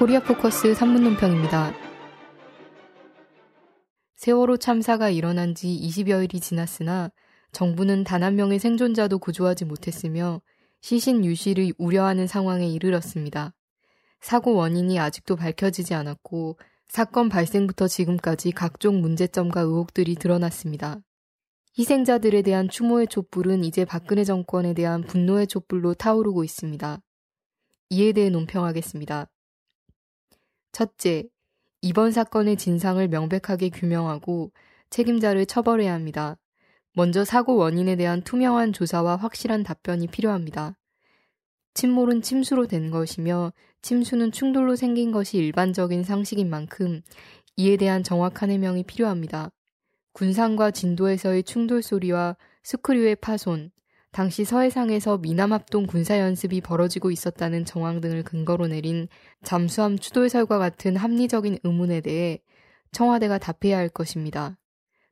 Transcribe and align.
코리아 0.00 0.18
포커스 0.18 0.72
3분 0.72 1.02
논평입니다. 1.02 1.74
세월호 4.14 4.56
참사가 4.56 5.10
일어난 5.10 5.54
지 5.54 5.68
20여일이 5.68 6.40
지났으나 6.40 7.10
정부는 7.52 8.04
단 8.04 8.22
한 8.22 8.34
명의 8.34 8.58
생존자도 8.58 9.18
구조하지 9.18 9.66
못했으며 9.66 10.40
시신 10.80 11.22
유실을 11.22 11.74
우려하는 11.76 12.26
상황에 12.26 12.66
이르렀습니다. 12.66 13.52
사고 14.22 14.54
원인이 14.54 14.98
아직도 14.98 15.36
밝혀지지 15.36 15.92
않았고 15.92 16.56
사건 16.88 17.28
발생부터 17.28 17.86
지금까지 17.86 18.52
각종 18.52 19.02
문제점과 19.02 19.60
의혹들이 19.60 20.14
드러났습니다. 20.14 21.02
희생자들에 21.78 22.40
대한 22.40 22.70
추모의 22.70 23.06
촛불은 23.06 23.64
이제 23.64 23.84
박근혜 23.84 24.24
정권에 24.24 24.72
대한 24.72 25.02
분노의 25.02 25.46
촛불로 25.46 25.92
타오르고 25.92 26.42
있습니다. 26.42 27.02
이에 27.90 28.12
대해 28.12 28.30
논평하겠습니다. 28.30 29.28
첫째, 30.72 31.24
이번 31.82 32.12
사건의 32.12 32.56
진상을 32.56 33.06
명백하게 33.08 33.70
규명하고 33.70 34.52
책임자를 34.90 35.46
처벌해야 35.46 35.94
합니다. 35.94 36.36
먼저 36.94 37.24
사고 37.24 37.56
원인에 37.56 37.96
대한 37.96 38.22
투명한 38.22 38.72
조사와 38.72 39.16
확실한 39.16 39.62
답변이 39.62 40.06
필요합니다. 40.06 40.76
침몰은 41.74 42.22
침수로 42.22 42.66
된 42.66 42.90
것이며 42.90 43.52
침수는 43.82 44.32
충돌로 44.32 44.76
생긴 44.76 45.12
것이 45.12 45.38
일반적인 45.38 46.02
상식인 46.02 46.50
만큼 46.50 47.00
이에 47.56 47.76
대한 47.76 48.02
정확한 48.02 48.50
해명이 48.50 48.82
필요합니다. 48.84 49.50
군산과 50.12 50.72
진도에서의 50.72 51.44
충돌 51.44 51.82
소리와 51.82 52.36
스크류의 52.64 53.16
파손, 53.16 53.70
당시 54.12 54.44
서해상에서 54.44 55.18
미남합동 55.18 55.86
군사연습이 55.86 56.60
벌어지고 56.62 57.10
있었다는 57.10 57.64
정황 57.64 58.00
등을 58.00 58.24
근거로 58.24 58.66
내린 58.66 59.06
잠수함 59.44 59.98
추돌설과 59.98 60.58
같은 60.58 60.96
합리적인 60.96 61.58
의문에 61.62 62.00
대해 62.00 62.40
청와대가 62.90 63.38
답해야 63.38 63.78
할 63.78 63.88
것입니다. 63.88 64.58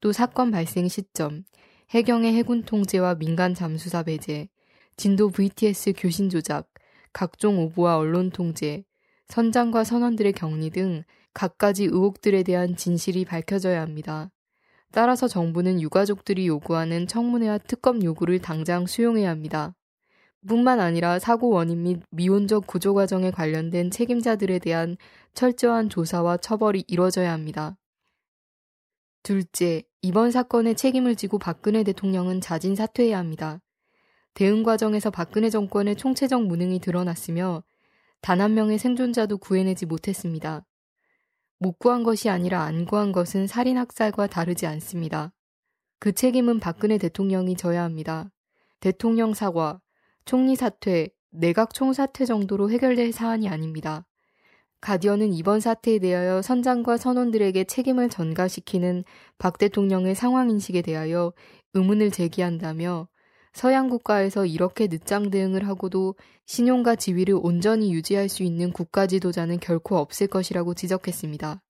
또 0.00 0.12
사건 0.12 0.50
발생 0.50 0.88
시점, 0.88 1.44
해경의 1.90 2.34
해군 2.34 2.64
통제와 2.64 3.14
민간 3.14 3.54
잠수사 3.54 4.02
배제, 4.02 4.48
진도 4.96 5.30
VTS 5.30 5.92
교신 5.96 6.28
조작, 6.28 6.68
각종 7.12 7.60
오보와 7.60 7.98
언론 7.98 8.30
통제, 8.30 8.84
선장과 9.28 9.84
선원들의 9.84 10.32
격리 10.32 10.70
등 10.70 11.04
갖가지 11.32 11.84
의혹들에 11.84 12.42
대한 12.42 12.76
진실이 12.76 13.24
밝혀져야 13.24 13.80
합니다. 13.80 14.31
따라서 14.92 15.26
정부는 15.28 15.80
유가족들이 15.80 16.46
요구하는 16.46 17.06
청문회와 17.06 17.58
특검 17.58 18.02
요구를 18.02 18.40
당장 18.40 18.86
수용해야 18.86 19.30
합니다. 19.30 19.74
뿐만 20.46 20.80
아니라 20.80 21.18
사고 21.18 21.50
원인 21.50 21.82
및 21.84 22.02
미온적 22.10 22.66
구조 22.66 22.94
과정에 22.94 23.30
관련된 23.30 23.90
책임자들에 23.90 24.58
대한 24.58 24.96
철저한 25.34 25.88
조사와 25.88 26.38
처벌이 26.38 26.84
이뤄져야 26.88 27.32
합니다. 27.32 27.76
둘째, 29.22 29.84
이번 30.02 30.30
사건의 30.32 30.74
책임을 30.74 31.16
지고 31.16 31.38
박근혜 31.38 31.84
대통령은 31.84 32.40
자진 32.40 32.74
사퇴해야 32.74 33.18
합니다. 33.18 33.60
대응 34.34 34.62
과정에서 34.62 35.10
박근혜 35.10 35.50
정권의 35.50 35.96
총체적 35.96 36.44
무능이 36.46 36.80
드러났으며 36.80 37.62
단 38.20 38.40
한 38.40 38.54
명의 38.54 38.78
생존자도 38.78 39.38
구해내지 39.38 39.86
못했습니다. 39.86 40.64
못 41.62 41.78
구한 41.78 42.02
것이 42.02 42.28
아니라 42.28 42.62
안 42.62 42.84
구한 42.84 43.12
것은 43.12 43.46
살인 43.46 43.78
학살과 43.78 44.26
다르지 44.26 44.66
않습니다. 44.66 45.32
그 46.00 46.10
책임은 46.10 46.58
박근혜 46.58 46.98
대통령이 46.98 47.54
져야 47.54 47.84
합니다. 47.84 48.32
대통령 48.80 49.32
사과, 49.32 49.80
총리 50.24 50.56
사퇴, 50.56 51.10
내각 51.30 51.72
총사퇴 51.72 52.24
정도로 52.24 52.68
해결될 52.68 53.12
사안이 53.12 53.48
아닙니다. 53.48 54.04
가디언은 54.80 55.32
이번 55.32 55.60
사태에 55.60 56.00
대하여 56.00 56.42
선장과 56.42 56.96
선원들에게 56.96 57.62
책임을 57.62 58.08
전가시키는 58.08 59.04
박 59.38 59.58
대통령의 59.58 60.16
상황인식에 60.16 60.82
대하여 60.82 61.32
의문을 61.74 62.10
제기한다며 62.10 63.06
서양 63.52 63.88
국가에서 63.88 64.46
이렇게 64.46 64.86
늦장 64.86 65.30
대응을 65.30 65.66
하고도 65.68 66.14
신용과 66.46 66.96
지위를 66.96 67.38
온전히 67.40 67.92
유지할 67.92 68.28
수 68.28 68.42
있는 68.42 68.72
국가 68.72 69.06
지도자는 69.06 69.60
결코 69.60 69.98
없을 69.98 70.26
것이라고 70.26 70.74
지적했습니다. 70.74 71.62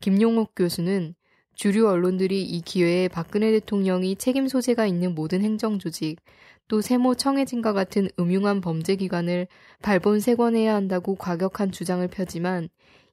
김용옥 0.00 0.52
교수는 0.56 1.14
주류 1.54 1.88
언론들이 1.88 2.42
이 2.42 2.60
기회에 2.60 3.08
박근혜 3.08 3.50
대통령이 3.52 4.16
책임 4.16 4.46
소재가 4.46 4.86
있는 4.86 5.14
모든 5.14 5.42
행정조직, 5.42 6.20
또 6.68 6.80
세모 6.80 7.14
청해진과 7.14 7.72
같은 7.72 8.08
음흉한 8.18 8.60
범죄기관을 8.60 9.46
발본 9.82 10.20
세권해야 10.20 10.74
한다고 10.74 11.14
과격한 11.14 11.72
주장을 11.72 12.06
펴지만 12.08 12.68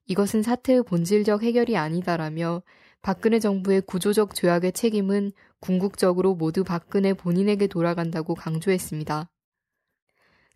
이것은 0.08 0.44
사태의 0.44 0.84
본질적 0.84 1.44
해결이 1.44 1.78
아니다라며 1.78 2.64
박근혜 3.04 3.38
정부의 3.38 3.82
구조적 3.82 4.34
조약의 4.34 4.72
책임은 4.72 5.34
궁극적으로 5.60 6.36
모두 6.36 6.64
박근혜 6.64 7.14
본인에게 7.14 7.68
돌아간다고 7.68 8.34
강조했습니다. 8.34 9.30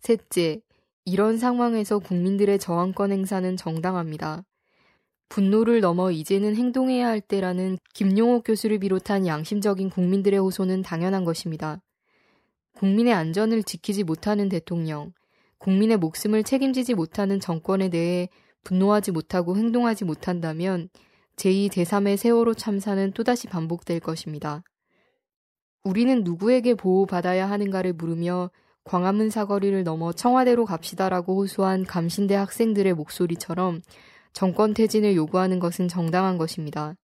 셋째, 0.00 0.62
이런 1.04 1.36
상황에서 1.36 1.98
국민들의 1.98 2.58
저항권 2.58 3.12
행사는 3.12 3.54
정당합니다. 3.58 4.44
분노를 5.28 5.82
넘어 5.82 6.10
이제는 6.10 6.56
행동해야 6.56 7.06
할 7.06 7.20
때라는 7.20 7.76
김용옥 7.92 8.44
교수를 8.46 8.78
비롯한 8.78 9.26
양심적인 9.26 9.90
국민들의 9.90 10.40
호소는 10.40 10.80
당연한 10.80 11.26
것입니다. 11.26 11.82
국민의 12.76 13.12
안전을 13.12 13.62
지키지 13.62 14.04
못하는 14.04 14.48
대통령, 14.48 15.12
국민의 15.58 15.98
목숨을 15.98 16.44
책임지지 16.44 16.94
못하는 16.94 17.40
정권에 17.40 17.90
대해 17.90 18.30
분노하지 18.64 19.12
못하고 19.12 19.54
행동하지 19.58 20.06
못한다면 20.06 20.88
제2, 21.38 21.70
제3의 21.70 22.16
세월호 22.16 22.54
참사는 22.54 23.12
또다시 23.12 23.46
반복될 23.46 24.00
것입니다. 24.00 24.64
우리는 25.84 26.24
누구에게 26.24 26.74
보호받아야 26.74 27.48
하는가를 27.48 27.92
물으며 27.92 28.50
광화문 28.82 29.30
사거리를 29.30 29.84
넘어 29.84 30.12
청와대로 30.12 30.64
갑시다라고 30.64 31.36
호소한 31.36 31.84
감신대 31.84 32.34
학생들의 32.34 32.92
목소리처럼 32.94 33.82
정권 34.32 34.74
퇴진을 34.74 35.14
요구하는 35.14 35.60
것은 35.60 35.86
정당한 35.86 36.38
것입니다. 36.38 36.94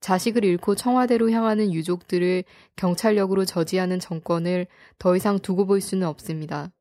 자식을 0.00 0.44
잃고 0.44 0.74
청와대로 0.74 1.30
향하는 1.30 1.72
유족들을 1.72 2.44
경찰력으로 2.76 3.46
저지하는 3.46 4.00
정권을 4.00 4.66
더 4.98 5.16
이상 5.16 5.38
두고 5.38 5.64
볼 5.64 5.80
수는 5.80 6.06
없습니다. 6.08 6.72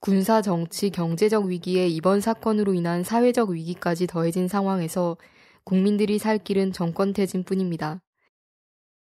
군사, 0.00 0.42
정치, 0.42 0.90
경제적 0.90 1.46
위기에 1.46 1.88
이번 1.88 2.20
사건으로 2.20 2.74
인한 2.74 3.04
사회적 3.04 3.50
위기까지 3.50 4.06
더해진 4.06 4.48
상황에서 4.48 5.16
국민들이 5.64 6.18
살 6.18 6.36
길은 6.36 6.72
정권 6.72 7.14
퇴진뿐입니다. 7.14 8.02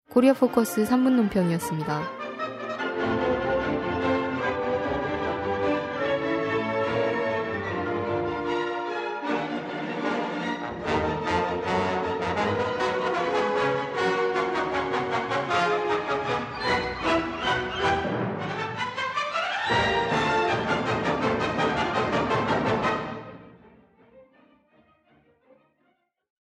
코리아 0.09 0.34
포커스 0.34 0.85
3분 0.85 1.12
논평이었습니다. 1.12 3.37